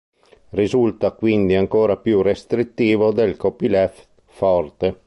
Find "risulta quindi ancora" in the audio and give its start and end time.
0.49-1.95